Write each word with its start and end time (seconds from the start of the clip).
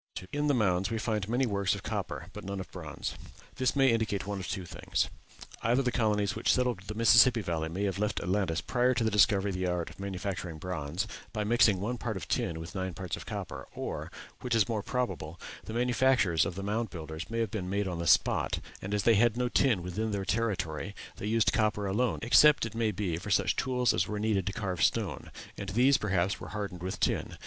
In 0.33 0.47
the 0.47 0.55
mounds 0.55 0.89
we 0.89 0.97
find 0.97 1.29
many 1.29 1.45
works 1.45 1.75
of 1.75 1.83
copper 1.83 2.25
but 2.33 2.43
none 2.43 2.59
of 2.59 2.71
bronze. 2.71 3.13
This 3.57 3.75
may 3.75 3.91
indicate 3.91 4.25
one 4.25 4.39
of 4.39 4.47
two 4.47 4.65
things: 4.65 5.09
either 5.61 5.83
the 5.83 5.91
colonies 5.91 6.35
which 6.35 6.51
settled 6.51 6.79
the 6.87 6.95
Mississippi 6.95 7.41
Valley 7.41 7.69
may 7.69 7.83
have 7.83 7.99
left 7.99 8.19
Atlantis 8.19 8.61
prior 8.61 8.95
to 8.95 9.03
the 9.03 9.11
discovery 9.11 9.49
of 9.51 9.55
the 9.57 9.67
art 9.67 9.91
of 9.91 9.99
manufacturing 9.99 10.57
bronze, 10.57 11.05
by 11.31 11.43
mixing 11.43 11.79
one 11.79 11.99
part 11.99 12.17
of 12.17 12.27
tin 12.27 12.59
with 12.59 12.73
nine 12.73 12.95
parts 12.95 13.15
of 13.15 13.27
copper, 13.27 13.67
or, 13.75 14.11
which 14.39 14.55
is 14.55 14.67
more 14.67 14.81
probable, 14.81 15.39
the 15.65 15.73
manufactures 15.73 16.47
of 16.47 16.55
the 16.55 16.63
Mound 16.63 16.89
Builders 16.89 17.29
may 17.29 17.37
have 17.37 17.51
been 17.51 17.69
made 17.69 17.87
on 17.87 17.99
the 17.99 18.07
spot; 18.07 18.57
and 18.81 18.95
as 18.95 19.03
they 19.03 19.13
had 19.13 19.37
no 19.37 19.49
tin 19.49 19.83
within 19.83 20.09
their 20.09 20.25
territory 20.25 20.95
they 21.17 21.27
used 21.27 21.53
copper 21.53 21.85
alone, 21.85 22.17
except, 22.23 22.65
it 22.65 22.73
may 22.73 22.89
be, 22.89 23.17
for 23.17 23.29
such 23.29 23.55
tools 23.55 23.93
as 23.93 24.07
were 24.07 24.17
needed 24.19 24.47
to 24.47 24.51
carve 24.51 24.81
stone, 24.83 25.29
and 25.59 25.69
these, 25.69 25.99
perhaps, 25.99 26.39
were 26.39 26.47
hardened 26.47 26.81
with 26.81 26.99
tin. 26.99 27.37